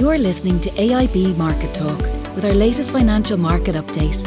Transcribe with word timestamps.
You're 0.00 0.16
listening 0.16 0.58
to 0.60 0.70
AIB 0.70 1.36
Market 1.36 1.74
Talk 1.74 2.00
with 2.34 2.46
our 2.46 2.54
latest 2.54 2.90
financial 2.90 3.36
market 3.36 3.74
update. 3.74 4.24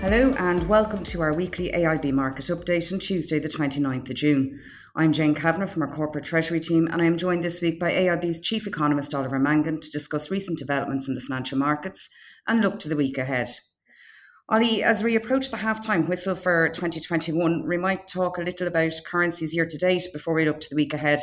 Hello 0.00 0.34
and 0.36 0.68
welcome 0.68 1.02
to 1.04 1.22
our 1.22 1.32
weekly 1.32 1.72
AIB 1.72 2.12
market 2.12 2.44
update 2.48 2.92
on 2.92 2.98
Tuesday, 2.98 3.38
the 3.38 3.48
29th 3.48 4.10
of 4.10 4.16
June. 4.16 4.60
I'm 4.96 5.14
Jane 5.14 5.34
Kavanagh 5.34 5.68
from 5.68 5.80
our 5.80 5.90
corporate 5.90 6.26
treasury 6.26 6.60
team, 6.60 6.88
and 6.92 7.00
I 7.00 7.06
am 7.06 7.16
joined 7.16 7.42
this 7.42 7.62
week 7.62 7.80
by 7.80 7.90
AIB's 7.90 8.42
chief 8.42 8.66
economist 8.66 9.14
Oliver 9.14 9.38
Mangan 9.38 9.80
to 9.80 9.90
discuss 9.90 10.30
recent 10.30 10.58
developments 10.58 11.08
in 11.08 11.14
the 11.14 11.22
financial 11.22 11.56
markets 11.56 12.10
and 12.46 12.60
look 12.60 12.78
to 12.80 12.88
the 12.90 12.96
week 12.96 13.16
ahead. 13.16 13.48
Ollie, 14.50 14.82
as 14.82 15.02
we 15.02 15.14
approach 15.14 15.50
the 15.50 15.58
halftime 15.58 16.08
whistle 16.08 16.34
for 16.34 16.70
2021, 16.70 17.68
we 17.68 17.76
might 17.76 18.08
talk 18.08 18.38
a 18.38 18.40
little 18.40 18.66
about 18.66 18.94
currencies 19.04 19.54
year 19.54 19.66
to 19.66 19.76
date 19.76 20.04
before 20.10 20.32
we 20.32 20.46
look 20.46 20.58
to 20.60 20.70
the 20.70 20.76
week 20.76 20.94
ahead. 20.94 21.20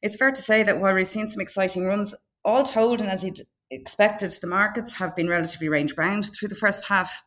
It's 0.00 0.14
fair 0.14 0.30
to 0.30 0.40
say 0.40 0.62
that 0.62 0.78
while 0.78 0.94
we've 0.94 1.04
seen 1.04 1.26
some 1.26 1.40
exciting 1.40 1.86
runs, 1.86 2.14
all 2.44 2.62
told, 2.62 3.00
and 3.00 3.10
as 3.10 3.24
you'd 3.24 3.40
expected, 3.72 4.30
the 4.40 4.46
markets 4.46 4.94
have 4.94 5.16
been 5.16 5.28
relatively 5.28 5.68
range 5.68 5.96
bound 5.96 6.30
through 6.32 6.50
the 6.50 6.54
first 6.54 6.84
half. 6.84 7.24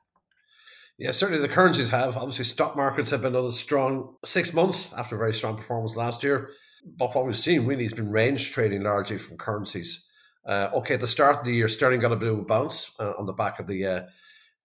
Yeah, 0.97 1.11
certainly 1.11 1.41
the 1.41 1.53
currencies 1.53 1.89
have. 1.89 2.15
Obviously, 2.15 2.45
stock 2.45 2.77
markets 2.77 3.09
have 3.09 3.21
been 3.21 3.35
another 3.35 3.51
strong 3.51 4.15
six 4.23 4.53
months 4.53 4.93
after 4.93 5.15
a 5.15 5.19
very 5.19 5.33
strong 5.33 5.57
performance 5.57 5.97
last 5.97 6.23
year. 6.23 6.49
But 6.97 7.13
what 7.13 7.25
we've 7.25 7.35
seen 7.35 7.65
really 7.65 7.83
has 7.83 7.93
been 7.93 8.09
range 8.09 8.53
trading 8.53 8.83
largely 8.83 9.17
from 9.17 9.35
currencies. 9.35 10.09
Uh, 10.47 10.69
okay, 10.75 10.93
at 10.93 11.01
the 11.01 11.07
start 11.07 11.39
of 11.39 11.43
the 11.43 11.53
year, 11.53 11.67
sterling 11.67 11.99
got 11.99 12.13
a 12.13 12.15
bit 12.15 12.31
of 12.31 12.39
a 12.39 12.43
bounce 12.43 12.95
uh, 13.01 13.11
on 13.19 13.25
the 13.25 13.33
back 13.33 13.59
of 13.59 13.67
the 13.67 13.85
uh, 13.85 14.01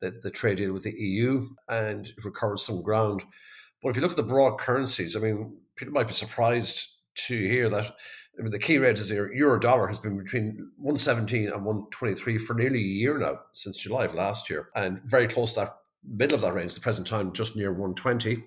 the, 0.01 0.19
the 0.23 0.31
trade 0.31 0.59
deal 0.59 0.73
with 0.73 0.85
the 0.85 0.95
EU 0.99 1.47
and 1.69 2.13
recovered 2.25 2.59
some 2.59 2.83
ground. 2.83 3.25
But 3.83 3.91
if 3.91 3.97
you 3.97 4.03
look 4.03 4.13
at 4.13 4.17
the 4.17 4.23
broad 4.23 4.59
currencies, 4.59 5.17
I 5.17 5.21
mean, 5.21 5.59
people 5.77 5.95
might 5.95 6.09
be 6.09 6.15
surprised 6.15 6.97
to 7.27 7.37
hear 7.37 7.69
that. 7.71 7.87
I 8.39 8.43
mean, 8.43 8.51
the 8.51 8.59
key 8.59 8.79
rate 8.79 8.99
is 8.99 9.09
the 9.09 9.31
euro 9.35 9.59
dollar 9.59 9.87
has 9.87 9.99
been 9.99 10.19
between 10.19 10.71
117 10.77 11.49
and 11.49 11.65
123 11.65 12.39
for 12.39 12.55
nearly 12.55 12.79
a 12.79 12.83
year 12.83 13.19
now, 13.19 13.41
since 13.53 13.79
July 13.79 14.05
of 14.05 14.15
last 14.15 14.51
year, 14.51 14.69
and 14.75 15.01
very 15.05 15.27
close 15.27 15.55
to 15.55 15.61
that 15.61 15.77
middle 16.05 16.35
of 16.35 16.43
that 16.43 16.55
range, 16.55 16.75
the 16.75 16.81
present 16.81 17.07
time, 17.07 17.33
just 17.33 17.57
near 17.57 17.71
120. 17.71 18.45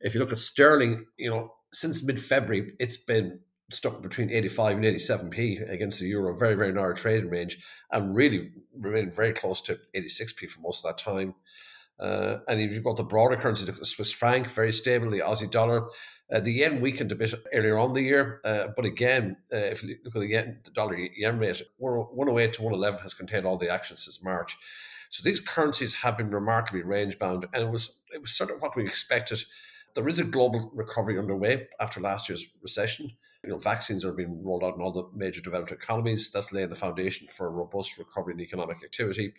If 0.00 0.14
you 0.14 0.20
look 0.20 0.32
at 0.32 0.38
sterling, 0.38 1.06
you 1.16 1.30
know, 1.30 1.54
since 1.72 2.04
mid 2.04 2.20
February, 2.20 2.72
it's 2.78 2.98
been 2.98 3.40
stuck 3.70 4.02
between 4.02 4.30
85 4.30 4.76
and 4.76 4.84
87p 4.84 5.70
against 5.70 6.00
the 6.00 6.06
euro, 6.06 6.36
very, 6.36 6.54
very 6.54 6.72
narrow 6.72 6.94
trading 6.94 7.30
range, 7.30 7.58
and 7.90 8.14
really 8.14 8.50
remained 8.78 9.14
very 9.14 9.32
close 9.32 9.62
to 9.62 9.78
86p 9.94 10.50
for 10.50 10.60
most 10.60 10.84
of 10.84 10.90
that 10.90 11.02
time. 11.02 11.34
Uh, 11.98 12.38
and 12.48 12.60
if 12.60 12.72
you 12.72 12.80
go 12.80 12.94
to 12.94 13.02
broader 13.02 13.36
currencies, 13.36 13.66
the 13.66 13.84
Swiss 13.84 14.10
franc, 14.10 14.48
very 14.48 14.72
stable, 14.72 15.10
the 15.10 15.20
Aussie 15.20 15.50
dollar. 15.50 15.86
Uh, 16.32 16.40
the 16.40 16.52
yen 16.52 16.80
weakened 16.80 17.12
a 17.12 17.14
bit 17.14 17.34
earlier 17.52 17.78
on 17.78 17.92
the 17.92 18.00
year, 18.00 18.40
uh, 18.44 18.68
but 18.74 18.86
again, 18.86 19.36
uh, 19.52 19.56
if 19.56 19.82
you 19.82 19.96
look 20.02 20.16
at 20.16 20.22
the 20.22 20.28
yen, 20.28 20.60
the 20.64 20.70
dollar 20.70 20.96
yen 20.96 21.38
rate, 21.38 21.60
108 21.76 22.52
to 22.54 22.62
111 22.62 23.00
has 23.00 23.12
contained 23.12 23.44
all 23.44 23.58
the 23.58 23.68
action 23.68 23.98
since 23.98 24.24
March. 24.24 24.56
So 25.10 25.20
these 25.22 25.40
currencies 25.40 25.96
have 25.96 26.16
been 26.16 26.30
remarkably 26.30 26.82
range 26.82 27.18
bound, 27.18 27.46
and 27.52 27.64
it 27.64 27.70
was 27.70 28.00
it 28.14 28.22
was 28.22 28.32
sort 28.32 28.50
of 28.50 28.62
what 28.62 28.74
we 28.74 28.86
expected. 28.86 29.42
There 29.94 30.08
is 30.08 30.18
a 30.18 30.24
global 30.24 30.70
recovery 30.72 31.18
underway 31.18 31.68
after 31.78 32.00
last 32.00 32.30
year's 32.30 32.46
recession. 32.62 33.10
You 33.44 33.50
know, 33.50 33.58
vaccines 33.58 34.04
are 34.04 34.12
being 34.12 34.42
rolled 34.44 34.62
out 34.62 34.76
in 34.76 34.80
all 34.80 34.92
the 34.92 35.08
major 35.14 35.40
developed 35.40 35.72
economies. 35.72 36.30
That's 36.30 36.52
laying 36.52 36.68
the 36.68 36.74
foundation 36.74 37.26
for 37.26 37.46
a 37.46 37.50
robust 37.50 37.98
recovery 37.98 38.34
in 38.34 38.40
economic 38.40 38.78
activity. 38.84 39.34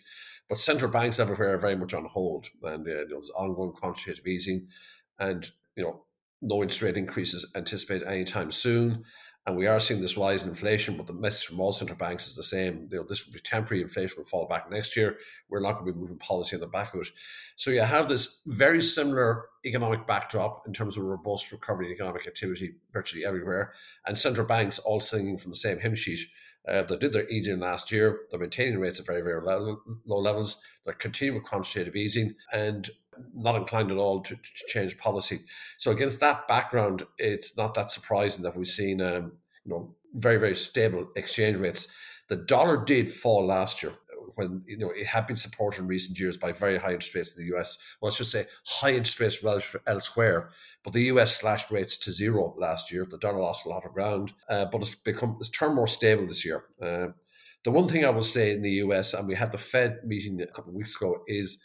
But 0.48 0.58
central 0.58 0.90
banks 0.90 1.18
everywhere 1.18 1.54
are 1.54 1.58
very 1.58 1.76
much 1.76 1.94
on 1.94 2.04
hold, 2.04 2.48
and 2.62 2.86
uh, 2.86 2.90
you 2.90 2.96
know, 2.96 3.04
there's 3.08 3.30
ongoing 3.30 3.72
quantitative 3.72 4.26
easing, 4.26 4.68
and 5.18 5.50
you 5.74 5.82
know, 5.82 6.04
no 6.42 6.62
interest 6.62 6.82
rate 6.82 6.96
increases 6.96 7.50
anticipated 7.54 8.06
anytime 8.06 8.52
soon. 8.52 9.04
And 9.46 9.56
we 9.56 9.66
are 9.66 9.78
seeing 9.78 10.00
this 10.00 10.16
rise 10.16 10.44
in 10.44 10.50
inflation, 10.50 10.96
but 10.96 11.06
the 11.06 11.12
message 11.12 11.46
from 11.46 11.60
all 11.60 11.70
central 11.70 11.98
banks 11.98 12.26
is 12.26 12.34
the 12.34 12.42
same. 12.42 12.88
You 12.90 12.98
know, 12.98 13.04
this 13.06 13.26
will 13.26 13.34
be 13.34 13.40
temporary. 13.40 13.82
Inflation 13.82 14.16
will 14.16 14.24
fall 14.24 14.46
back 14.46 14.70
next 14.70 14.96
year. 14.96 15.18
We're 15.50 15.60
not 15.60 15.74
going 15.74 15.86
to 15.86 15.92
be 15.92 15.98
moving 15.98 16.16
policy 16.16 16.56
on 16.56 16.60
the 16.60 16.66
back 16.66 16.94
of 16.94 17.02
it. 17.02 17.08
So 17.56 17.70
you 17.70 17.82
have 17.82 18.08
this 18.08 18.40
very 18.46 18.80
similar 18.80 19.44
economic 19.66 20.06
backdrop 20.06 20.66
in 20.66 20.72
terms 20.72 20.96
of 20.96 21.04
robust 21.04 21.52
recovery 21.52 21.86
in 21.86 21.92
economic 21.92 22.26
activity 22.26 22.76
virtually 22.92 23.26
everywhere, 23.26 23.74
and 24.06 24.16
central 24.16 24.46
banks 24.46 24.78
all 24.78 24.98
singing 24.98 25.36
from 25.36 25.50
the 25.50 25.56
same 25.56 25.78
hymn 25.78 25.94
sheet. 25.94 26.20
Uh, 26.66 26.82
they 26.82 26.96
did 26.96 27.12
their 27.12 27.28
easing 27.28 27.60
last 27.60 27.92
year. 27.92 28.20
They're 28.30 28.40
maintaining 28.40 28.78
rates 28.78 28.98
at 28.98 29.04
very, 29.04 29.20
very 29.20 29.42
low, 29.42 29.82
low 30.06 30.18
levels. 30.18 30.62
They're 30.84 30.94
continuing 30.94 31.42
quantitative 31.42 31.94
easing 31.94 32.36
and 32.52 32.88
not 33.34 33.56
inclined 33.56 33.90
at 33.90 33.96
all 33.96 34.20
to, 34.20 34.34
to, 34.34 34.66
change 34.68 34.98
policy. 34.98 35.40
So 35.78 35.90
against 35.90 36.20
that 36.20 36.48
background, 36.48 37.04
it's 37.18 37.56
not 37.56 37.74
that 37.74 37.90
surprising 37.90 38.42
that 38.42 38.56
we've 38.56 38.66
seen 38.66 39.00
um, 39.00 39.32
you 39.64 39.72
know 39.72 39.94
very, 40.14 40.36
very 40.36 40.56
stable 40.56 41.08
exchange 41.16 41.56
rates. 41.56 41.92
The 42.28 42.36
dollar 42.36 42.84
did 42.84 43.12
fall 43.12 43.46
last 43.46 43.82
year 43.82 43.92
when 44.36 44.62
you 44.66 44.76
know 44.76 44.90
it 44.90 45.06
had 45.06 45.26
been 45.26 45.36
supported 45.36 45.80
in 45.80 45.86
recent 45.86 46.18
years 46.18 46.36
by 46.36 46.52
very 46.52 46.78
high 46.78 46.92
interest 46.92 47.14
rates 47.14 47.36
in 47.36 47.44
the 47.44 47.56
US. 47.56 47.78
Well, 48.00 48.08
let's 48.08 48.18
just 48.18 48.32
say 48.32 48.46
high 48.64 48.90
interest 48.90 49.20
rates 49.20 49.42
relative 49.42 49.80
elsewhere. 49.86 50.50
But 50.82 50.92
the 50.92 51.04
US 51.04 51.36
slashed 51.36 51.70
rates 51.70 51.96
to 51.98 52.12
zero 52.12 52.54
last 52.58 52.92
year. 52.92 53.06
The 53.08 53.18
dollar 53.18 53.40
lost 53.40 53.66
a 53.66 53.68
lot 53.68 53.86
of 53.86 53.92
ground, 53.92 54.32
uh, 54.48 54.66
but 54.66 54.80
it's 54.80 54.94
become 54.94 55.36
it's 55.40 55.50
turned 55.50 55.74
more 55.74 55.86
stable 55.86 56.26
this 56.26 56.44
year. 56.44 56.64
Uh, 56.80 57.08
the 57.64 57.70
one 57.70 57.88
thing 57.88 58.04
I 58.04 58.10
will 58.10 58.22
say 58.22 58.52
in 58.52 58.62
the 58.62 58.72
US, 58.84 59.14
and 59.14 59.26
we 59.26 59.34
had 59.34 59.52
the 59.52 59.58
Fed 59.58 60.00
meeting 60.04 60.40
a 60.40 60.46
couple 60.46 60.70
of 60.70 60.76
weeks 60.76 60.96
ago, 60.96 61.22
is 61.26 61.62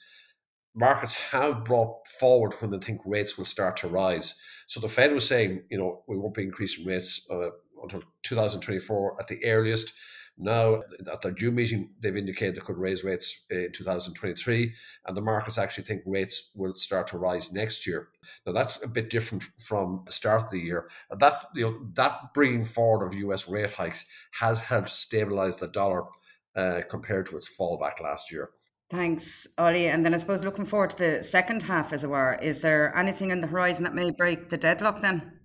markets 0.79 1.13
have 1.13 1.66
brought 1.66 2.07
forward 2.07 2.53
when 2.59 2.72
they 2.72 2.78
think 2.78 3.01
rates 3.06 3.38
will 3.38 3.45
start 3.45 3.75
to 3.78 3.88
rise. 3.88 4.35
So 4.66 4.79
the 4.79 4.88
Fed 4.88 5.13
was 5.13 5.28
saying, 5.28 5.63
you 5.69 5.78
know, 5.78 6.03
we 6.07 6.17
won't 6.17 6.34
be 6.34 6.44
increasing 6.44 6.85
rates 6.85 7.28
uh, 7.29 7.50
until 7.84 8.01
2024 8.23 9.19
at 9.19 9.28
the 9.28 9.44
earliest. 9.44 9.91
Now, 10.38 10.84
at 11.12 11.22
their 11.22 11.34
June 11.34 11.56
meeting, 11.56 11.90
they've 12.00 12.16
indicated 12.16 12.56
they 12.56 12.62
could 12.62 12.78
raise 12.78 13.03
rates 13.03 13.45
in 13.50 13.73
2023, 13.73 14.73
and 15.06 15.17
the 15.17 15.22
markets 15.22 15.57
actually 15.57 15.84
think 15.84 16.01
rates 16.06 16.53
will 16.56 16.73
start 16.75 17.07
to 17.07 17.17
rise 17.17 17.51
next 17.51 17.85
year. 17.85 18.07
Now, 18.46 18.53
that's 18.53 18.81
a 18.81 18.88
bit 18.88 19.09
different 19.09 19.44
from 19.57 20.03
the 20.06 20.13
start 20.13 20.44
of 20.44 20.50
the 20.50 20.59
year. 20.59 20.88
And 21.11 21.19
that, 21.19 21.44
you 21.56 21.66
know, 21.66 21.79
that 21.96 22.34
bringing 22.34 22.63
forward 22.63 23.06
of 23.06 23.16
US 23.16 23.50
rate 23.50 23.72
hikes 23.72 24.06
has 24.40 24.61
helped 24.61 24.90
stabilize 24.90 25.57
the 25.57 25.67
dollar 25.67 26.06
uh, 26.56 26.84
compared 26.90 27.25
to 27.25 27.35
its 27.35 27.50
fallback 27.53 28.00
last 28.00 28.31
year. 28.31 28.51
Thanks, 28.89 29.47
Ollie. 29.57 29.88
And 29.88 30.03
then 30.03 30.13
I 30.13 30.17
suppose 30.17 30.44
looking 30.44 30.66
forward 30.66 30.89
to 30.91 30.97
the 30.97 31.23
second 31.23 31.63
half, 31.63 31.94
as 31.94 32.03
it 32.03 32.09
were, 32.09 32.39
is 32.41 32.61
there 32.61 32.95
anything 32.97 33.31
on 33.31 33.39
the 33.39 33.47
horizon 33.47 33.83
that 33.83 33.94
may 33.94 34.09
break 34.11 34.50
the 34.50 34.57
deadlock 34.57 35.01
then? 35.01 35.39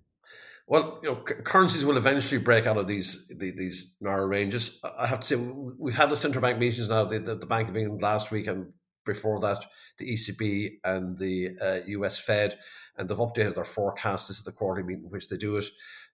Well, 0.66 0.98
you 1.02 1.10
know, 1.10 1.16
currencies 1.16 1.84
will 1.84 1.98
eventually 1.98 2.40
break 2.40 2.66
out 2.66 2.78
of 2.78 2.86
these 2.86 3.30
these 3.36 3.96
narrow 4.00 4.24
ranges. 4.26 4.80
I 4.98 5.06
have 5.06 5.20
to 5.20 5.26
say, 5.26 5.36
we've 5.36 5.94
had 5.94 6.08
the 6.08 6.16
central 6.16 6.40
bank 6.40 6.58
meetings 6.58 6.88
now. 6.88 7.04
The, 7.04 7.18
the, 7.18 7.34
the 7.34 7.46
Bank 7.46 7.68
of 7.68 7.76
England 7.76 8.00
last 8.00 8.30
week, 8.30 8.46
and 8.46 8.72
before 9.04 9.40
that, 9.40 9.64
the 9.98 10.12
ECB 10.12 10.78
and 10.84 11.16
the 11.18 11.56
uh, 11.60 11.80
US 11.86 12.18
Fed, 12.18 12.58
and 12.96 13.08
they've 13.08 13.18
updated 13.18 13.54
their 13.54 13.64
forecast. 13.64 14.28
This 14.28 14.38
is 14.38 14.44
the 14.44 14.52
quarterly 14.52 14.86
meeting 14.86 15.04
in 15.04 15.10
which 15.10 15.28
they 15.28 15.36
do 15.36 15.56
it. 15.56 15.64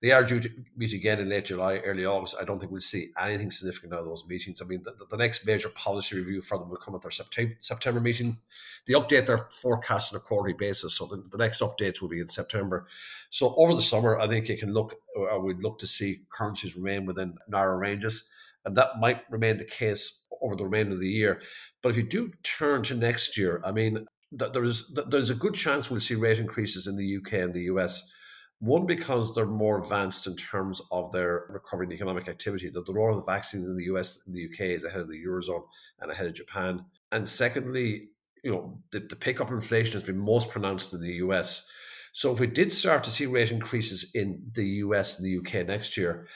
They 0.01 0.13
are 0.13 0.25
due 0.25 0.41
to 0.41 0.49
meet 0.77 0.95
again 0.95 1.19
in 1.19 1.29
late 1.29 1.45
July, 1.45 1.77
early 1.79 2.07
August. 2.07 2.37
I 2.41 2.45
don't 2.45 2.59
think 2.59 2.73
we'll 2.73 2.81
see 2.81 3.11
anything 3.23 3.51
significant 3.51 3.93
out 3.93 4.01
of 4.01 4.07
those 4.07 4.27
meetings. 4.27 4.63
I 4.63 4.65
mean, 4.65 4.83
the, 4.83 4.95
the 5.11 5.17
next 5.19 5.47
major 5.47 5.69
policy 5.69 6.17
review 6.17 6.41
for 6.41 6.59
them 6.59 6.71
will 6.71 6.79
come 6.79 6.95
at 6.95 7.03
their 7.03 7.11
September, 7.11 7.55
September 7.61 8.01
meeting. 8.01 8.39
They 8.87 8.95
update 8.95 9.27
their 9.27 9.49
forecast 9.51 10.15
on 10.15 10.19
a 10.19 10.23
quarterly 10.23 10.55
basis, 10.55 10.97
so 10.97 11.05
the, 11.05 11.17
the 11.31 11.37
next 11.37 11.61
updates 11.61 12.01
will 12.01 12.09
be 12.09 12.21
in 12.21 12.29
September. 12.29 12.87
So 13.29 13.55
over 13.59 13.75
the 13.75 13.83
summer, 13.83 14.19
I 14.19 14.27
think 14.27 14.49
you 14.49 14.57
can 14.57 14.73
look, 14.73 14.95
or 15.15 15.39
we'd 15.41 15.63
look 15.63 15.79
to 15.81 15.87
see 15.87 16.23
currencies 16.31 16.77
remain 16.77 17.05
within 17.05 17.37
narrow 17.47 17.77
ranges, 17.77 18.31
and 18.65 18.77
that 18.77 18.99
might 19.01 19.23
remain 19.31 19.57
the 19.57 19.65
case 19.65 20.27
over 20.43 20.57
the 20.57 20.65
remainder 20.65 20.93
of 20.93 21.01
the 21.01 21.09
year. 21.09 21.41
But 21.83 21.91
if 21.91 21.97
you 21.97 22.03
do 22.03 22.33
turn 22.43 22.83
to 22.85 22.95
next 22.95 23.37
year, 23.37 23.61
I 23.65 23.73
mean, 23.73 24.07
there's 24.33 24.91
there's 25.09 25.31
a 25.31 25.35
good 25.35 25.55
chance 25.55 25.91
we'll 25.91 26.01
see 26.01 26.15
rate 26.15 26.39
increases 26.39 26.87
in 26.87 26.97
the 26.97 27.17
UK 27.17 27.33
and 27.35 27.55
the 27.55 27.63
US 27.63 28.13
one, 28.61 28.85
because 28.85 29.35
they're 29.35 29.47
more 29.47 29.83
advanced 29.83 30.27
in 30.27 30.37
terms 30.37 30.83
of 30.93 31.11
their 31.13 31.47
recovering 31.49 31.93
economic 31.93 32.29
activity. 32.29 32.69
The 32.69 32.85
role 32.93 33.19
of 33.19 33.25
the 33.25 33.33
vaccines 33.33 33.69
in 33.69 33.77
the 33.77 33.85
US 33.85 34.21
and 34.27 34.35
the 34.35 34.45
UK 34.45 34.77
is 34.77 34.85
ahead 34.85 35.01
of 35.01 35.09
the 35.09 35.23
Eurozone 35.27 35.65
and 36.01 36.11
ahead 36.11 36.27
of 36.27 36.35
Japan. 36.35 36.85
And 37.11 37.27
secondly, 37.27 38.11
you 38.45 38.53
know, 38.53 38.79
the, 38.93 39.01
the 39.01 39.17
pickup 39.17 39.49
in 39.49 39.55
inflation 39.55 39.95
has 39.95 40.03
been 40.03 40.19
most 40.19 40.51
pronounced 40.51 40.93
in 40.93 41.01
the 41.01 41.15
US. 41.15 41.69
So 42.13 42.33
if 42.33 42.41
we 42.41 42.47
did 42.47 42.71
start 42.71 43.03
to 43.05 43.11
see 43.11 43.25
rate 43.25 43.51
increases 43.51 44.11
in 44.15 44.51
the 44.53 44.67
US 44.85 45.19
and 45.19 45.27
the 45.27 45.39
UK 45.39 45.67
next 45.67 45.97
year, 45.97 46.29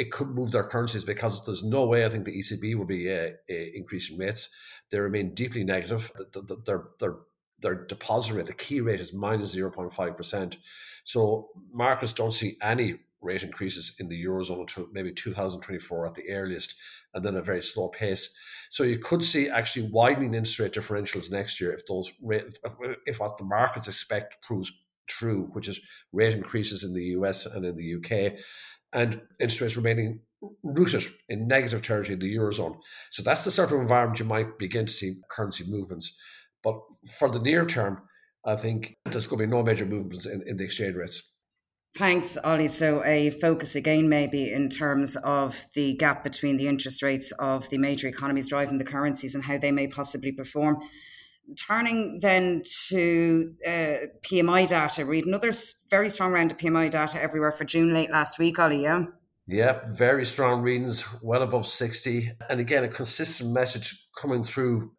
it 0.00 0.10
could 0.10 0.28
move 0.28 0.50
their 0.50 0.64
currencies 0.64 1.04
because 1.04 1.44
there's 1.44 1.62
no 1.62 1.84
way 1.84 2.06
I 2.06 2.08
think 2.08 2.24
the 2.24 2.38
ECB 2.38 2.74
will 2.74 2.86
be 2.86 3.12
uh, 3.12 3.28
uh, 3.50 3.54
increasing 3.74 4.16
rates. 4.16 4.48
They 4.90 4.98
remain 4.98 5.34
deeply 5.34 5.62
negative. 5.62 6.10
Their, 6.64 6.84
their, 6.98 7.16
their 7.60 7.84
deposit 7.84 8.32
rate, 8.32 8.46
the 8.46 8.54
key 8.54 8.80
rate 8.80 9.00
is 9.00 9.12
minus 9.12 9.54
0.5%. 9.54 10.56
So 11.04 11.50
markets 11.70 12.14
don't 12.14 12.32
see 12.32 12.56
any 12.62 13.00
rate 13.20 13.42
increases 13.42 13.96
in 14.00 14.08
the 14.08 14.24
eurozone 14.24 14.60
until 14.60 14.88
maybe 14.90 15.12
2024 15.12 16.06
at 16.06 16.14
the 16.14 16.30
earliest, 16.30 16.74
and 17.12 17.22
then 17.22 17.36
a 17.36 17.42
very 17.42 17.62
slow 17.62 17.88
pace. 17.88 18.34
So 18.70 18.84
you 18.84 18.96
could 18.98 19.22
see 19.22 19.50
actually 19.50 19.90
widening 19.92 20.32
interest 20.32 20.60
rate 20.60 20.72
differentials 20.72 21.30
next 21.30 21.60
year 21.60 21.74
if 21.74 21.84
those 21.84 22.10
rate, 22.22 22.58
if 23.04 23.20
what 23.20 23.36
the 23.36 23.44
markets 23.44 23.86
expect 23.86 24.42
proves 24.42 24.72
true, 25.06 25.50
which 25.52 25.68
is 25.68 25.78
rate 26.10 26.32
increases 26.32 26.84
in 26.84 26.94
the 26.94 27.04
US 27.16 27.44
and 27.44 27.66
in 27.66 27.76
the 27.76 27.96
UK. 27.96 28.38
And 28.92 29.20
interest 29.38 29.60
rates 29.60 29.76
remaining 29.76 30.20
rooted 30.62 31.04
in 31.28 31.46
negative 31.46 31.82
territory 31.82 32.14
in 32.14 32.20
the 32.20 32.34
Eurozone. 32.34 32.78
So 33.10 33.22
that's 33.22 33.44
the 33.44 33.50
sort 33.50 33.72
of 33.72 33.80
environment 33.80 34.20
you 34.20 34.26
might 34.26 34.58
begin 34.58 34.86
to 34.86 34.92
see 34.92 35.16
currency 35.30 35.64
movements. 35.68 36.16
But 36.62 36.80
for 37.18 37.28
the 37.28 37.38
near 37.38 37.66
term, 37.66 38.02
I 38.44 38.56
think 38.56 38.96
there's 39.04 39.26
going 39.26 39.40
to 39.40 39.46
be 39.46 39.50
no 39.50 39.62
major 39.62 39.86
movements 39.86 40.26
in, 40.26 40.42
in 40.46 40.56
the 40.56 40.64
exchange 40.64 40.96
rates. 40.96 41.34
Thanks, 41.96 42.38
Ollie. 42.44 42.68
So, 42.68 43.04
a 43.04 43.30
focus 43.30 43.74
again, 43.74 44.08
maybe 44.08 44.52
in 44.52 44.68
terms 44.68 45.16
of 45.16 45.64
the 45.74 45.94
gap 45.96 46.22
between 46.22 46.56
the 46.56 46.68
interest 46.68 47.02
rates 47.02 47.32
of 47.32 47.68
the 47.68 47.78
major 47.78 48.06
economies 48.06 48.48
driving 48.48 48.78
the 48.78 48.84
currencies 48.84 49.34
and 49.34 49.44
how 49.44 49.58
they 49.58 49.72
may 49.72 49.88
possibly 49.88 50.30
perform. 50.30 50.78
Turning 51.56 52.20
then 52.20 52.62
to 52.88 53.54
uh, 53.66 54.06
PMI 54.22 54.68
data, 54.68 55.04
read 55.04 55.26
another 55.26 55.52
very 55.90 56.08
strong 56.08 56.32
round 56.32 56.52
of 56.52 56.58
PMI 56.58 56.90
data 56.90 57.20
everywhere 57.20 57.52
for 57.52 57.64
June 57.64 57.92
late 57.92 58.10
last 58.10 58.38
week, 58.38 58.58
Ollie. 58.58 58.82
Yeah. 58.82 59.06
Yeah, 59.46 59.80
very 59.88 60.24
strong 60.24 60.62
readings, 60.62 61.04
well 61.22 61.42
above 61.42 61.66
60. 61.66 62.30
And 62.48 62.60
again, 62.60 62.84
a 62.84 62.88
consistent 62.88 63.50
message 63.50 64.06
coming 64.16 64.44
through 64.44 64.92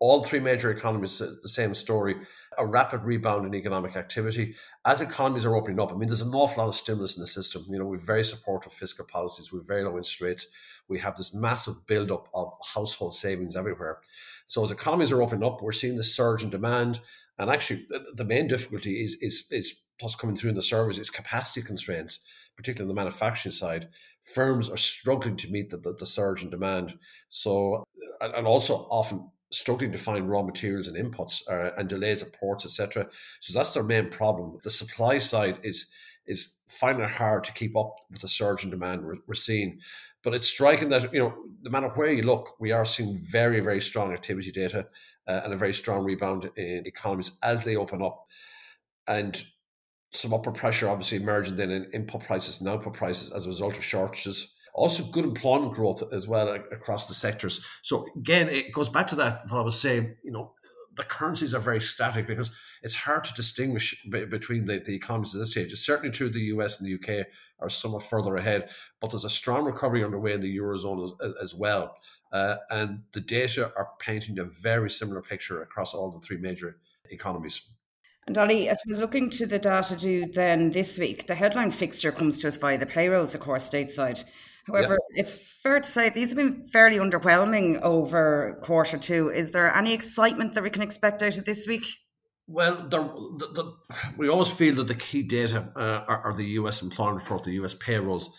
all 0.00 0.24
three 0.24 0.40
major 0.40 0.70
economies, 0.70 1.18
the 1.18 1.48
same 1.48 1.74
story 1.74 2.16
a 2.58 2.66
rapid 2.66 3.02
rebound 3.02 3.46
in 3.46 3.54
economic 3.54 3.96
activity 3.96 4.54
as 4.84 5.00
economies 5.00 5.44
are 5.44 5.56
opening 5.56 5.80
up. 5.80 5.92
I 5.92 5.96
mean, 5.96 6.08
there's 6.08 6.20
an 6.20 6.34
awful 6.34 6.62
lot 6.62 6.68
of 6.68 6.74
stimulus 6.74 7.16
in 7.16 7.20
the 7.20 7.26
system. 7.26 7.64
You 7.68 7.78
know, 7.78 7.86
we've 7.86 8.00
very 8.00 8.24
supportive 8.24 8.72
fiscal 8.72 9.06
policies, 9.06 9.52
we've 9.52 9.66
very 9.66 9.84
low 9.84 9.96
interest 9.96 10.20
rates, 10.20 10.46
we 10.88 10.98
have 10.98 11.16
this 11.16 11.34
massive 11.34 11.86
buildup 11.86 12.28
of 12.34 12.52
household 12.74 13.14
savings 13.14 13.56
everywhere. 13.56 14.00
So 14.46 14.62
as 14.62 14.70
economies 14.70 15.12
are 15.12 15.22
opening 15.22 15.44
up, 15.44 15.62
we're 15.62 15.72
seeing 15.72 15.96
the 15.96 16.04
surge 16.04 16.42
in 16.42 16.50
demand. 16.50 17.00
And 17.38 17.50
actually, 17.50 17.86
the 18.14 18.24
main 18.24 18.46
difficulty 18.46 19.02
is 19.02 19.16
is 19.20 19.48
is 19.50 19.80
what's 20.00 20.14
coming 20.14 20.36
through 20.36 20.50
in 20.50 20.56
the 20.56 20.62
service 20.62 20.98
is 20.98 21.10
capacity 21.10 21.62
constraints, 21.62 22.24
particularly 22.56 22.90
on 22.90 22.94
the 22.94 23.00
manufacturing 23.00 23.52
side. 23.52 23.88
Firms 24.22 24.68
are 24.68 24.76
struggling 24.76 25.36
to 25.36 25.50
meet 25.50 25.70
the, 25.70 25.76
the, 25.76 25.92
the 25.92 26.06
surge 26.06 26.42
in 26.42 26.50
demand. 26.50 26.98
So, 27.28 27.84
and 28.20 28.46
also 28.46 28.86
often 28.90 29.30
struggling 29.54 29.92
to 29.92 29.98
find 29.98 30.28
raw 30.28 30.42
materials 30.42 30.88
and 30.88 30.96
inputs 30.96 31.42
uh, 31.50 31.70
and 31.76 31.88
delays 31.88 32.22
at 32.22 32.32
ports, 32.32 32.64
etc. 32.64 33.08
So 33.40 33.56
that's 33.56 33.74
their 33.74 33.82
main 33.82 34.08
problem. 34.08 34.58
The 34.62 34.70
supply 34.70 35.18
side 35.18 35.58
is 35.62 35.86
is 36.26 36.56
finding 36.68 37.04
it 37.04 37.10
hard 37.10 37.44
to 37.44 37.52
keep 37.52 37.76
up 37.76 37.96
with 38.10 38.22
the 38.22 38.28
surge 38.28 38.64
in 38.64 38.70
demand 38.70 39.04
we're, 39.26 39.34
seeing. 39.34 39.78
But 40.22 40.34
it's 40.34 40.48
striking 40.48 40.88
that 40.88 41.12
you 41.12 41.20
know 41.20 41.34
no 41.62 41.70
matter 41.70 41.88
where 41.90 42.12
you 42.12 42.22
look, 42.22 42.54
we 42.58 42.72
are 42.72 42.84
seeing 42.84 43.18
very 43.30 43.60
very 43.60 43.80
strong 43.80 44.12
activity 44.12 44.50
data 44.50 44.86
uh, 45.28 45.40
and 45.44 45.52
a 45.52 45.56
very 45.56 45.74
strong 45.74 46.04
rebound 46.04 46.50
in 46.56 46.86
economies 46.86 47.32
as 47.42 47.64
they 47.64 47.76
open 47.76 48.02
up, 48.02 48.26
and 49.06 49.42
some 50.12 50.32
upward 50.32 50.54
pressure 50.54 50.88
obviously 50.88 51.18
emerging 51.18 51.56
then 51.56 51.70
in 51.70 51.90
input 51.92 52.22
prices 52.22 52.60
and 52.60 52.68
output 52.68 52.94
prices 52.94 53.32
as 53.32 53.46
a 53.46 53.48
result 53.48 53.76
of 53.76 53.84
shortages 53.84 54.54
also, 54.74 55.04
good 55.04 55.24
employment 55.24 55.72
growth 55.72 56.02
as 56.12 56.26
well 56.26 56.48
across 56.48 57.06
the 57.06 57.14
sectors. 57.14 57.64
So 57.82 58.06
again, 58.16 58.48
it 58.48 58.72
goes 58.72 58.88
back 58.88 59.06
to 59.08 59.14
that 59.16 59.42
what 59.48 59.60
I 59.60 59.62
was 59.62 59.78
saying. 59.78 60.16
You 60.24 60.32
know, 60.32 60.52
the 60.96 61.04
currencies 61.04 61.54
are 61.54 61.60
very 61.60 61.80
static 61.80 62.26
because 62.26 62.50
it's 62.82 62.96
hard 62.96 63.22
to 63.24 63.34
distinguish 63.34 64.04
between 64.04 64.64
the, 64.64 64.80
the 64.80 64.94
economies 64.94 65.32
at 65.34 65.38
this 65.38 65.52
stage. 65.52 65.70
It's 65.70 65.86
certainly 65.86 66.10
true 66.10 66.28
the 66.28 66.40
US 66.56 66.80
and 66.80 66.88
the 66.88 66.94
UK 66.94 67.26
are 67.60 67.70
somewhat 67.70 68.02
further 68.02 68.36
ahead, 68.36 68.68
but 69.00 69.10
there's 69.10 69.24
a 69.24 69.30
strong 69.30 69.64
recovery 69.64 70.02
underway 70.02 70.32
in 70.32 70.40
the 70.40 70.58
Eurozone 70.58 71.12
as, 71.22 71.32
as 71.40 71.54
well. 71.54 71.94
Uh, 72.32 72.56
and 72.70 73.04
the 73.12 73.20
data 73.20 73.70
are 73.76 73.90
painting 74.00 74.40
a 74.40 74.44
very 74.44 74.90
similar 74.90 75.22
picture 75.22 75.62
across 75.62 75.94
all 75.94 76.10
the 76.10 76.18
three 76.18 76.36
major 76.36 76.78
economies. 77.10 77.68
And 78.26 78.36
Ollie, 78.36 78.68
I 78.68 78.72
suppose 78.72 79.00
looking 79.00 79.30
to 79.30 79.46
the 79.46 79.58
data 79.58 79.94
due 79.94 80.26
then 80.32 80.70
this 80.70 80.98
week, 80.98 81.28
the 81.28 81.34
headline 81.36 81.70
fixture 81.70 82.10
comes 82.10 82.40
to 82.40 82.48
us 82.48 82.56
via 82.56 82.76
the 82.76 82.86
payrolls, 82.86 83.36
of 83.36 83.40
course, 83.40 83.70
stateside. 83.70 84.24
However, 84.66 84.98
yeah. 85.14 85.20
it's 85.20 85.34
fair 85.34 85.80
to 85.80 85.88
say 85.88 86.08
these 86.08 86.30
have 86.30 86.38
been 86.38 86.64
fairly 86.64 86.96
underwhelming 86.96 87.80
over 87.82 88.58
quarter 88.62 88.98
two. 88.98 89.28
Is 89.28 89.50
there 89.50 89.74
any 89.74 89.92
excitement 89.92 90.54
that 90.54 90.62
we 90.62 90.70
can 90.70 90.82
expect 90.82 91.22
out 91.22 91.36
of 91.36 91.44
this 91.44 91.66
week? 91.66 91.84
Well, 92.46 92.86
the, 92.88 92.98
the, 93.38 93.46
the, 93.54 93.72
we 94.16 94.28
always 94.28 94.50
feel 94.50 94.74
that 94.76 94.88
the 94.88 94.94
key 94.94 95.22
data 95.22 95.68
uh, 95.76 96.04
are, 96.06 96.26
are, 96.26 96.34
the 96.34 96.44
US 96.44 96.82
employment 96.82 97.22
report, 97.22 97.44
the 97.44 97.52
US 97.62 97.74
payrolls, 97.74 98.30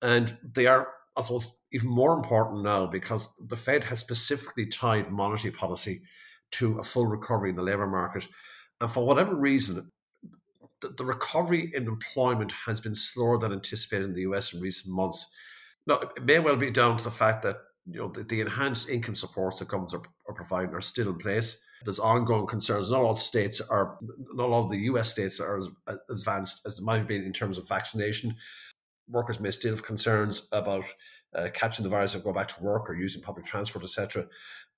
and 0.00 0.36
they 0.54 0.66
are, 0.66 0.88
I 1.16 1.20
suppose, 1.20 1.54
even 1.72 1.90
more 1.90 2.14
important 2.14 2.62
now 2.62 2.86
because 2.86 3.28
the 3.38 3.56
Fed 3.56 3.84
has 3.84 3.98
specifically 3.98 4.66
tied 4.66 5.10
monetary 5.10 5.52
policy 5.52 6.02
to 6.52 6.78
a 6.78 6.82
full 6.82 7.06
recovery 7.06 7.50
in 7.50 7.56
the 7.56 7.62
labour 7.62 7.86
market. 7.86 8.26
And 8.80 8.90
for 8.90 9.04
whatever 9.04 9.34
reason, 9.34 9.90
the, 10.80 10.88
the 10.88 11.04
recovery 11.04 11.70
in 11.74 11.86
employment 11.86 12.52
has 12.66 12.80
been 12.80 12.94
slower 12.94 13.38
than 13.38 13.52
anticipated 13.52 14.06
in 14.06 14.14
the 14.14 14.22
US 14.22 14.54
in 14.54 14.60
recent 14.60 14.94
months. 14.94 15.30
No, 15.86 15.96
it 16.16 16.24
may 16.24 16.38
well 16.38 16.56
be 16.56 16.70
down 16.70 16.96
to 16.98 17.04
the 17.04 17.10
fact 17.10 17.42
that 17.42 17.58
you 17.86 18.00
know 18.00 18.08
the, 18.08 18.22
the 18.22 18.40
enhanced 18.40 18.88
income 18.88 19.14
supports 19.14 19.58
that 19.58 19.68
governments 19.68 19.94
are, 19.94 20.02
are, 20.28 20.34
providing 20.34 20.74
are 20.74 20.80
still 20.80 21.08
in 21.08 21.16
place. 21.16 21.64
There's 21.84 21.98
ongoing 21.98 22.46
concerns. 22.46 22.90
Not 22.90 23.02
all 23.02 23.16
states 23.16 23.60
are, 23.60 23.96
not 24.34 24.50
all 24.50 24.66
the 24.66 24.78
U.S. 24.78 25.10
states 25.10 25.40
are 25.40 25.58
as 25.58 25.68
advanced 26.10 26.66
as 26.66 26.76
they 26.76 26.84
might 26.84 26.98
have 26.98 27.08
been 27.08 27.24
in 27.24 27.32
terms 27.32 27.56
of 27.56 27.66
vaccination. 27.66 28.36
Workers 29.08 29.40
may 29.40 29.50
still 29.50 29.72
have 29.72 29.82
concerns 29.82 30.46
about 30.52 30.84
uh, 31.34 31.48
catching 31.54 31.82
the 31.82 31.88
virus 31.88 32.14
and 32.14 32.22
go 32.22 32.32
back 32.32 32.48
to 32.48 32.62
work 32.62 32.88
or 32.90 32.94
using 32.94 33.22
public 33.22 33.46
transport, 33.46 33.84
etc. 33.84 34.26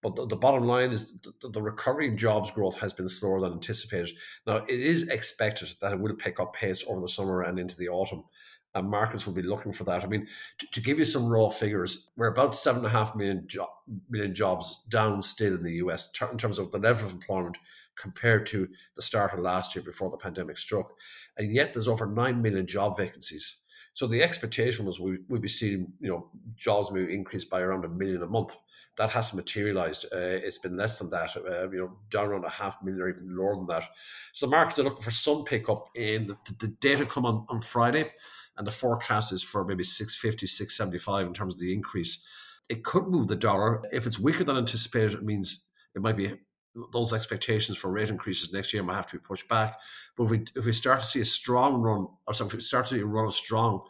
But 0.02 0.16
the, 0.16 0.26
the, 0.26 0.36
bottom 0.36 0.64
line 0.64 0.92
is 0.92 1.14
the, 1.40 1.48
the, 1.48 1.62
recovery 1.62 2.08
in 2.08 2.16
jobs 2.16 2.50
growth 2.50 2.78
has 2.80 2.92
been 2.92 3.08
slower 3.08 3.40
than 3.40 3.52
anticipated. 3.52 4.16
Now, 4.46 4.56
it 4.56 4.80
is 4.80 5.08
expected 5.08 5.74
that 5.80 5.92
it 5.92 6.00
will 6.00 6.14
pick 6.14 6.40
up 6.40 6.54
pace 6.54 6.84
over 6.86 7.00
the 7.00 7.08
summer 7.08 7.42
and 7.42 7.58
into 7.58 7.76
the 7.76 7.88
autumn 7.88 8.24
and 8.74 8.88
markets 8.88 9.26
will 9.26 9.34
be 9.34 9.42
looking 9.42 9.72
for 9.72 9.84
that. 9.84 10.02
I 10.02 10.06
mean, 10.06 10.26
to, 10.58 10.66
to 10.66 10.80
give 10.80 10.98
you 10.98 11.04
some 11.04 11.26
raw 11.26 11.48
figures, 11.48 12.10
we're 12.16 12.28
about 12.28 12.56
seven 12.56 12.78
and 12.78 12.86
a 12.86 12.90
half 12.90 13.14
million, 13.14 13.44
jo- 13.46 13.68
million 14.08 14.34
jobs 14.34 14.80
down 14.88 15.22
still 15.22 15.54
in 15.54 15.62
the 15.62 15.74
US 15.74 16.10
in 16.30 16.38
terms 16.38 16.58
of 16.58 16.72
the 16.72 16.78
level 16.78 17.06
of 17.06 17.12
employment 17.12 17.58
compared 17.94 18.46
to 18.46 18.68
the 18.96 19.02
start 19.02 19.34
of 19.34 19.40
last 19.40 19.74
year 19.74 19.84
before 19.84 20.10
the 20.10 20.16
pandemic 20.16 20.58
struck. 20.58 20.94
And 21.36 21.54
yet 21.54 21.74
there's 21.74 21.88
over 21.88 22.06
9 22.06 22.40
million 22.40 22.66
job 22.66 22.96
vacancies. 22.96 23.58
So 23.94 24.06
the 24.06 24.22
expectation 24.22 24.86
was 24.86 24.98
we, 24.98 25.18
we'd 25.28 25.42
be 25.42 25.48
seeing, 25.48 25.92
you 26.00 26.08
know, 26.08 26.30
jobs 26.56 26.90
maybe 26.90 27.14
increase 27.14 27.44
by 27.44 27.60
around 27.60 27.84
a 27.84 27.88
million 27.88 28.22
a 28.22 28.26
month. 28.26 28.56
That 28.96 29.10
hasn't 29.10 29.36
materialized. 29.36 30.06
Uh, 30.12 30.18
it's 30.18 30.58
been 30.58 30.76
less 30.76 30.98
than 30.98 31.10
that, 31.10 31.34
uh, 31.36 31.70
you 31.70 31.78
know, 31.78 31.96
down 32.10 32.26
around 32.26 32.44
a 32.44 32.50
half 32.50 32.82
million 32.82 33.02
or 33.02 33.08
even 33.08 33.36
lower 33.36 33.56
than 33.56 33.66
that. 33.66 33.84
So 34.32 34.46
the 34.46 34.50
markets 34.50 34.78
are 34.78 34.84
looking 34.84 35.02
for 35.02 35.10
some 35.10 35.44
pickup 35.44 35.88
in 35.94 36.26
the, 36.26 36.36
the 36.58 36.68
data 36.68 37.06
come 37.06 37.24
on, 37.24 37.46
on 37.48 37.60
Friday 37.60 38.10
and 38.56 38.66
the 38.66 38.70
forecast 38.70 39.32
is 39.32 39.42
for 39.42 39.64
maybe 39.64 39.84
650, 39.84 40.46
675 40.46 41.26
in 41.26 41.34
terms 41.34 41.54
of 41.54 41.60
the 41.60 41.72
increase. 41.72 42.24
It 42.68 42.84
could 42.84 43.06
move 43.06 43.28
the 43.28 43.36
dollar. 43.36 43.82
If 43.92 44.06
it's 44.06 44.18
weaker 44.18 44.44
than 44.44 44.56
anticipated, 44.56 45.14
it 45.14 45.24
means 45.24 45.68
it 45.94 46.02
might 46.02 46.16
be 46.16 46.34
those 46.92 47.12
expectations 47.12 47.76
for 47.76 47.90
rate 47.90 48.08
increases 48.08 48.52
next 48.52 48.72
year 48.72 48.82
might 48.82 48.96
have 48.96 49.06
to 49.06 49.16
be 49.16 49.22
pushed 49.22 49.48
back. 49.48 49.78
But 50.16 50.24
if 50.24 50.30
we, 50.30 50.44
if 50.56 50.64
we 50.64 50.72
start 50.72 51.00
to 51.00 51.06
see 51.06 51.20
a 51.20 51.24
strong 51.24 51.80
run, 51.80 52.06
or 52.26 52.34
sorry, 52.34 52.48
if 52.48 52.54
we 52.54 52.60
start 52.60 52.86
to 52.86 52.94
see 52.94 53.00
a 53.00 53.06
run 53.06 53.26
of 53.26 53.34
strong 53.34 53.82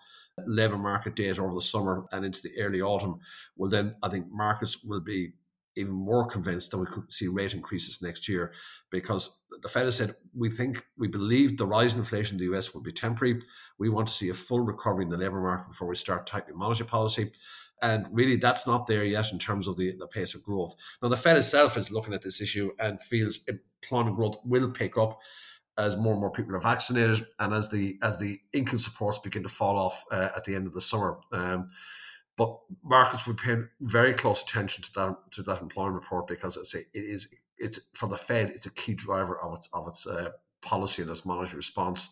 labour 0.47 0.79
market 0.79 1.15
data 1.15 1.41
over 1.43 1.55
the 1.55 1.61
summer 1.61 2.07
and 2.11 2.25
into 2.25 2.43
the 2.43 2.59
early 2.61 2.81
autumn, 2.81 3.21
well, 3.57 3.71
then 3.71 3.95
I 4.03 4.09
think 4.09 4.27
markets 4.31 4.83
will 4.83 5.01
be 5.01 5.35
even 5.77 5.95
more 5.95 6.27
convinced 6.27 6.71
that 6.71 6.79
we 6.79 6.87
could 6.87 7.11
see 7.11 7.29
rate 7.29 7.55
increases 7.55 8.03
next 8.03 8.29
year 8.29 8.53
because 8.91 9.39
the 9.63 9.69
Fed 9.69 9.85
has 9.85 9.97
said 9.97 10.15
we 10.35 10.51
think 10.51 10.85
we 10.97 11.09
believe 11.09 11.57
the 11.57 11.67
rise 11.67 11.95
in 11.95 12.01
inflation 12.01 12.39
in 12.39 12.39
the 12.39 12.57
US 12.57 12.75
will 12.75 12.83
be 12.83 12.93
temporary. 12.93 13.41
We 13.79 13.89
want 13.89 14.09
to 14.09 14.13
see 14.13 14.29
a 14.29 14.35
full 14.35 14.61
recovery 14.61 15.05
in 15.05 15.11
the 15.11 15.17
labour 15.17 15.41
market 15.41 15.69
before 15.69 15.89
we 15.89 15.95
start 15.95 16.27
tightening 16.27 16.59
monetary 16.59 16.89
policy. 16.89 17.31
And 17.81 18.07
really, 18.13 18.37
that's 18.37 18.67
not 18.67 18.87
there 18.87 19.05
yet 19.05 19.33
in 19.33 19.39
terms 19.39 19.67
of 19.67 19.77
the, 19.77 19.97
the 19.99 20.07
pace 20.07 20.37
of 20.37 20.45
growth. 20.45 20.75
Now, 21.03 21.09
the 21.09 21.17
Fed 21.17 21.37
itself 21.37 21.77
is 21.77 21.91
looking 21.91 22.15
at 22.15 22.23
this 22.23 22.41
issue 22.41 22.71
and 22.79 23.03
feels 23.03 23.41
employment 23.49 24.17
growth 24.17 24.37
will 24.45 24.71
pick 24.71 24.97
up 24.97 25.19
as 25.79 25.97
more 25.97 26.13
and 26.13 26.21
more 26.21 26.31
people 26.31 26.55
are 26.55 26.61
vaccinated 26.61 27.27
and 27.39 27.55
as 27.55 27.71
the 27.71 27.99
as 28.03 28.19
the 28.19 28.39
income 28.53 28.79
supports 28.79 29.19
begin 29.19 29.43
to 29.43 29.49
fall 29.49 29.79
off 29.79 30.05
uh, 30.13 30.29
at 30.37 30.45
the 30.45 30.55
end 30.55 30.67
of 30.67 30.73
the 30.75 30.81
summer. 30.81 31.19
Um, 31.33 31.71
but 32.37 32.59
markets 32.83 33.27
would 33.27 33.37
pay 33.37 33.57
very 33.81 34.15
close 34.15 34.43
attention 34.43 34.83
to 34.85 34.93
that 34.95 35.17
to 35.33 35.43
that 35.43 35.61
employment 35.61 35.95
report 35.95 36.27
because 36.27 36.57
I 36.57 36.63
say 36.63 36.81
it 36.95 37.05
is 37.05 37.29
it's 37.59 37.91
for 37.95 38.09
the 38.09 38.17
Fed. 38.17 38.51
It's 38.51 38.67
a 38.67 38.75
key 38.75 38.95
driver 38.95 39.41
of 39.41 39.55
its 39.55 39.69
of 39.73 39.89
its 39.89 40.07
uh, 40.07 40.31
policy 40.63 41.03
and 41.03 41.11
its 41.11 41.25
monetary 41.25 41.57
response 41.57 42.09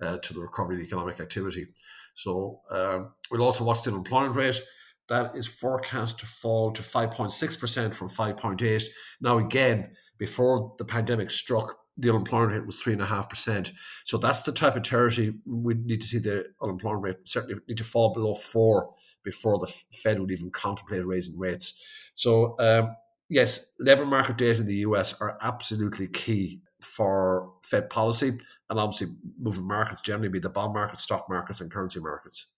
uh, 0.00 0.18
to 0.18 0.34
the 0.34 0.40
recovery 0.40 0.76
of 0.76 0.82
economic 0.82 1.20
activity. 1.20 1.68
So 2.14 2.60
um, 2.70 3.12
we'll 3.30 3.42
also 3.42 3.64
watch 3.64 3.82
the 3.82 3.90
unemployment 3.90 4.36
rate. 4.36 4.60
That 5.08 5.36
is 5.36 5.46
forecast 5.46 6.20
to 6.20 6.26
fall 6.26 6.72
to 6.72 6.82
5.6% 6.82 7.94
from 7.94 8.08
5.8. 8.08 8.84
Now, 9.20 9.38
again, 9.38 9.94
before 10.16 10.74
the 10.78 10.84
pandemic 10.84 11.30
struck, 11.30 11.76
the 11.98 12.08
unemployment 12.08 12.52
rate 12.52 12.66
was 12.66 12.80
3.5%. 12.82 13.72
So 14.04 14.16
that's 14.16 14.42
the 14.42 14.52
type 14.52 14.76
of 14.76 14.82
territory 14.82 15.34
we 15.44 15.74
need 15.74 16.00
to 16.00 16.06
see 16.06 16.18
the 16.18 16.46
unemployment 16.62 17.04
rate 17.04 17.16
certainly 17.24 17.60
need 17.68 17.76
to 17.78 17.84
fall 17.84 18.14
below 18.14 18.34
4 18.34 18.90
before 19.24 19.58
the 19.58 19.72
Fed 19.92 20.20
would 20.20 20.30
even 20.30 20.50
contemplate 20.50 21.06
raising 21.06 21.38
rates. 21.38 21.82
So, 22.14 22.56
um, 22.58 22.94
yes, 23.28 23.72
labour 23.80 24.06
market 24.06 24.36
data 24.36 24.60
in 24.60 24.66
the 24.66 24.76
US 24.76 25.14
are 25.20 25.38
absolutely 25.40 26.06
key 26.06 26.60
for 26.80 27.52
Fed 27.62 27.90
policy, 27.90 28.38
and 28.70 28.78
obviously 28.78 29.14
moving 29.40 29.66
markets 29.66 30.02
generally 30.02 30.28
be 30.28 30.38
the 30.38 30.50
bond 30.50 30.74
market, 30.74 31.00
stock 31.00 31.26
markets, 31.28 31.60
and 31.60 31.70
currency 31.70 32.00
markets. 32.00 32.52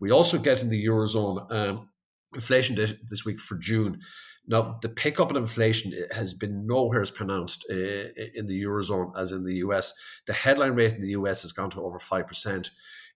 We 0.00 0.10
also 0.10 0.38
get 0.38 0.62
in 0.62 0.68
the 0.68 0.84
Eurozone 0.84 1.50
um, 1.52 1.88
inflation 2.34 2.76
this 3.08 3.24
week 3.24 3.40
for 3.40 3.56
June. 3.56 4.00
Now, 4.46 4.78
the 4.82 4.88
pickup 4.88 5.30
in 5.30 5.36
inflation 5.36 5.92
has 6.12 6.34
been 6.34 6.66
nowhere 6.66 7.00
as 7.00 7.12
pronounced 7.12 7.64
uh, 7.70 7.74
in 8.34 8.46
the 8.46 8.60
Eurozone 8.64 9.12
as 9.16 9.30
in 9.30 9.44
the 9.44 9.54
US. 9.56 9.94
The 10.26 10.32
headline 10.32 10.72
rate 10.72 10.94
in 10.94 11.00
the 11.00 11.10
US 11.10 11.42
has 11.42 11.52
gone 11.52 11.70
to 11.70 11.82
over 11.82 11.98
5%. 11.98 12.70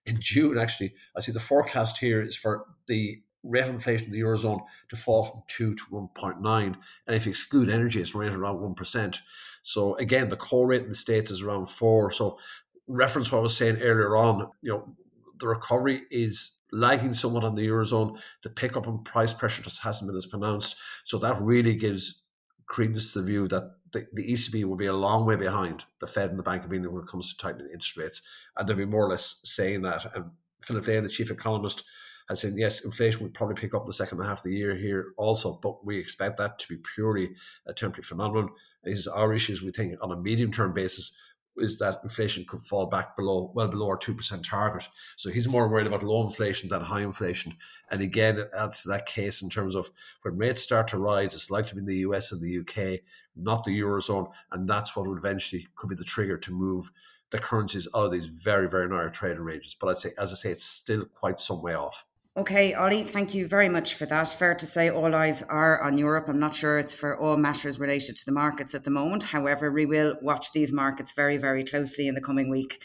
In 0.07 0.19
June, 0.19 0.57
actually, 0.57 0.95
I 1.15 1.21
see 1.21 1.31
the 1.31 1.39
forecast 1.39 1.97
here 1.99 2.21
is 2.21 2.35
for 2.35 2.65
the 2.87 3.21
rate 3.43 3.63
of 3.63 3.69
inflation 3.69 4.07
in 4.07 4.13
the 4.13 4.21
Eurozone 4.21 4.61
to 4.89 4.95
fall 4.95 5.23
from 5.23 5.43
2 5.47 5.75
to 5.75 5.83
1.9. 5.91 6.41
And 6.41 6.75
if 7.15 7.25
you 7.25 7.29
exclude 7.29 7.69
energy, 7.69 8.01
it's 8.01 8.15
right 8.15 8.33
around 8.33 8.57
1%. 8.57 9.17
So 9.61 9.95
again, 9.97 10.29
the 10.29 10.37
core 10.37 10.67
rate 10.67 10.83
in 10.83 10.89
the 10.89 10.95
States 10.95 11.29
is 11.29 11.41
around 11.41 11.67
4. 11.67 12.11
So 12.11 12.39
reference 12.87 13.31
what 13.31 13.39
I 13.39 13.41
was 13.41 13.55
saying 13.55 13.77
earlier 13.81 14.15
on, 14.15 14.49
you 14.61 14.71
know, 14.71 14.95
the 15.39 15.47
recovery 15.47 16.03
is 16.09 16.59
lagging 16.71 17.13
somewhat 17.13 17.43
on 17.43 17.55
the 17.55 17.67
eurozone. 17.67 18.17
The 18.43 18.49
pickup 18.49 18.87
in 18.87 19.03
price 19.03 19.33
pressure 19.33 19.61
just 19.61 19.83
hasn't 19.83 20.09
been 20.09 20.17
as 20.17 20.25
pronounced. 20.25 20.77
So 21.03 21.17
that 21.19 21.39
really 21.41 21.75
gives 21.75 22.23
credence 22.65 23.13
to 23.13 23.19
the 23.19 23.25
view 23.25 23.47
that 23.49 23.76
the, 23.91 24.07
the 24.13 24.33
ECB 24.33 24.63
will 24.65 24.75
be 24.75 24.85
a 24.85 24.93
long 24.93 25.25
way 25.25 25.35
behind 25.35 25.85
the 25.99 26.07
Fed 26.07 26.29
and 26.29 26.39
the 26.39 26.43
Bank 26.43 26.63
of 26.63 26.73
England 26.73 26.93
when 26.93 27.03
it 27.03 27.09
comes 27.09 27.33
to 27.33 27.37
tightening 27.37 27.67
interest 27.67 27.97
rates. 27.97 28.21
And 28.55 28.67
they'll 28.67 28.77
be 28.77 28.85
more 28.85 29.05
or 29.05 29.09
less 29.09 29.39
saying 29.43 29.81
that. 29.83 30.05
And 30.15 30.31
Philip 30.61 30.85
Day, 30.85 30.99
the 30.99 31.09
chief 31.09 31.31
economist, 31.31 31.83
has 32.29 32.41
said, 32.41 32.53
yes, 32.55 32.81
inflation 32.81 33.23
will 33.23 33.31
probably 33.31 33.55
pick 33.55 33.73
up 33.73 33.83
in 33.83 33.87
the 33.87 33.93
second 33.93 34.19
half 34.21 34.39
of 34.39 34.43
the 34.43 34.53
year 34.53 34.75
here 34.75 35.13
also, 35.17 35.59
but 35.63 35.85
we 35.85 35.97
expect 35.97 36.37
that 36.37 36.59
to 36.59 36.67
be 36.67 36.81
purely 36.95 37.31
a 37.65 37.73
temporary 37.73 38.03
phenomenon. 38.03 38.49
This 38.83 38.99
is 38.99 39.07
our 39.07 39.33
issues, 39.33 39.61
we 39.61 39.71
think, 39.71 39.95
on 40.01 40.11
a 40.11 40.17
medium 40.17 40.51
term 40.51 40.73
basis 40.73 41.17
is 41.57 41.79
that 41.79 41.99
inflation 42.03 42.45
could 42.47 42.61
fall 42.61 42.85
back 42.85 43.15
below, 43.15 43.51
well 43.53 43.67
below 43.67 43.87
our 43.87 43.97
2% 43.97 44.43
target. 44.43 44.87
So 45.15 45.29
he's 45.29 45.47
more 45.47 45.67
worried 45.67 45.87
about 45.87 46.03
low 46.03 46.23
inflation 46.23 46.69
than 46.69 46.81
high 46.81 47.01
inflation. 47.01 47.55
And 47.91 48.01
again, 48.01 48.39
it 48.39 48.49
adds 48.57 48.83
to 48.83 48.89
that 48.89 49.05
case 49.05 49.41
in 49.41 49.49
terms 49.49 49.75
of 49.75 49.89
when 50.21 50.37
rates 50.37 50.61
start 50.61 50.87
to 50.89 50.97
rise, 50.97 51.35
it's 51.35 51.51
likely 51.51 51.69
to 51.69 51.75
be 51.75 51.81
in 51.81 51.85
the 51.85 51.97
US 52.09 52.31
and 52.31 52.41
the 52.41 52.59
UK, 52.59 53.01
not 53.35 53.63
the 53.63 53.79
Eurozone. 53.79 54.31
And 54.51 54.67
that's 54.67 54.95
what 54.95 55.07
would 55.07 55.17
eventually 55.17 55.67
could 55.75 55.89
be 55.89 55.95
the 55.95 56.03
trigger 56.03 56.37
to 56.37 56.51
move 56.51 56.91
the 57.29 57.39
currencies 57.39 57.87
out 57.93 58.05
of 58.05 58.11
these 58.11 58.27
very, 58.27 58.69
very 58.69 58.87
narrow 58.87 59.09
trading 59.09 59.43
ranges. 59.43 59.75
But 59.79 59.89
I'd 59.89 59.97
say, 59.97 60.13
as 60.17 60.31
I 60.31 60.35
say, 60.35 60.51
it's 60.51 60.63
still 60.63 61.05
quite 61.05 61.39
some 61.39 61.61
way 61.61 61.75
off. 61.75 62.05
Okay, 62.37 62.75
Ollie, 62.75 63.01
thank 63.01 63.33
you 63.33 63.47
very 63.47 63.67
much 63.67 63.95
for 63.95 64.05
that. 64.05 64.27
Fair 64.27 64.53
to 64.53 64.67
say, 64.67 64.91
all 64.91 65.15
eyes 65.15 65.41
are 65.41 65.81
on 65.81 65.97
Europe. 65.97 66.25
I'm 66.29 66.37
not 66.39 66.53
sure 66.53 66.77
it's 66.77 66.93
for 66.93 67.17
all 67.17 67.35
matters 67.35 67.79
related 67.79 68.15
to 68.15 68.25
the 68.25 68.31
markets 68.31 68.75
at 68.75 68.83
the 68.83 68.91
moment. 68.91 69.23
However, 69.23 69.71
we 69.71 69.87
will 69.87 70.13
watch 70.21 70.51
these 70.51 70.71
markets 70.71 71.13
very, 71.13 71.37
very 71.37 71.63
closely 71.63 72.07
in 72.07 72.13
the 72.13 72.21
coming 72.21 72.51
week. 72.51 72.83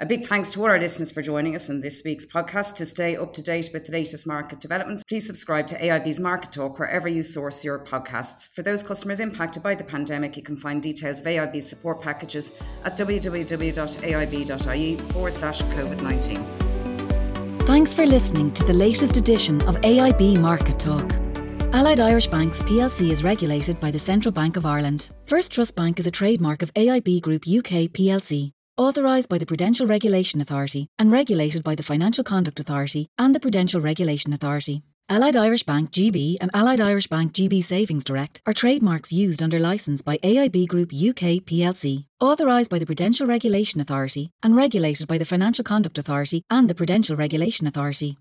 A 0.00 0.06
big 0.06 0.26
thanks 0.26 0.50
to 0.50 0.60
all 0.60 0.66
our 0.68 0.80
listeners 0.80 1.12
for 1.12 1.22
joining 1.22 1.54
us 1.54 1.68
in 1.68 1.80
this 1.80 2.02
week's 2.04 2.26
podcast. 2.26 2.74
To 2.74 2.86
stay 2.86 3.14
up 3.14 3.32
to 3.34 3.42
date 3.42 3.70
with 3.72 3.84
the 3.84 3.92
latest 3.92 4.26
market 4.26 4.58
developments, 4.58 5.04
please 5.04 5.24
subscribe 5.24 5.68
to 5.68 5.78
AIB's 5.78 6.18
Market 6.18 6.50
Talk 6.50 6.80
wherever 6.80 7.06
you 7.06 7.22
source 7.22 7.64
your 7.64 7.84
podcasts. 7.84 8.52
For 8.52 8.64
those 8.64 8.82
customers 8.82 9.20
impacted 9.20 9.62
by 9.62 9.76
the 9.76 9.84
pandemic, 9.84 10.36
you 10.36 10.42
can 10.42 10.56
find 10.56 10.82
details 10.82 11.20
of 11.20 11.26
AIB's 11.26 11.68
support 11.68 12.02
packages 12.02 12.50
at 12.84 12.98
www.aib.ie 12.98 14.96
forward 15.12 15.34
slash 15.34 15.62
COVID 15.62 16.02
19. 16.02 16.61
Thanks 17.72 17.94
for 17.94 18.04
listening 18.04 18.52
to 18.52 18.64
the 18.64 18.72
latest 18.74 19.16
edition 19.16 19.62
of 19.62 19.76
AIB 19.76 20.38
Market 20.38 20.78
Talk. 20.78 21.10
Allied 21.72 22.00
Irish 22.00 22.26
Banks 22.26 22.60
plc 22.60 23.10
is 23.10 23.24
regulated 23.24 23.80
by 23.80 23.90
the 23.90 23.98
Central 23.98 24.30
Bank 24.30 24.58
of 24.58 24.66
Ireland. 24.66 25.08
First 25.24 25.52
Trust 25.52 25.74
Bank 25.74 25.98
is 25.98 26.06
a 26.06 26.10
trademark 26.10 26.60
of 26.60 26.70
AIB 26.74 27.22
Group 27.22 27.44
UK 27.48 27.88
plc, 27.88 28.50
authorised 28.76 29.30
by 29.30 29.38
the 29.38 29.46
Prudential 29.46 29.86
Regulation 29.86 30.42
Authority 30.42 30.86
and 30.98 31.10
regulated 31.10 31.64
by 31.64 31.74
the 31.74 31.82
Financial 31.82 32.22
Conduct 32.22 32.60
Authority 32.60 33.08
and 33.16 33.34
the 33.34 33.40
Prudential 33.40 33.80
Regulation 33.80 34.34
Authority. 34.34 34.82
Allied 35.08 35.36
Irish 35.36 35.62
Bank 35.64 35.90
GB 35.90 36.36
and 36.40 36.50
Allied 36.54 36.80
Irish 36.80 37.06
Bank 37.06 37.32
GB 37.32 37.62
Savings 37.62 38.04
Direct 38.04 38.40
are 38.46 38.52
trademarks 38.52 39.12
used 39.12 39.42
under 39.42 39.58
licence 39.58 40.00
by 40.00 40.16
AIB 40.18 40.68
Group 40.68 40.92
UK 40.92 41.42
plc, 41.44 42.06
authorised 42.20 42.70
by 42.70 42.78
the 42.78 42.86
Prudential 42.86 43.26
Regulation 43.26 43.80
Authority 43.80 44.30
and 44.42 44.56
regulated 44.56 45.06
by 45.08 45.18
the 45.18 45.24
Financial 45.24 45.64
Conduct 45.64 45.98
Authority 45.98 46.42
and 46.50 46.70
the 46.70 46.74
Prudential 46.74 47.16
Regulation 47.16 47.66
Authority. 47.66 48.16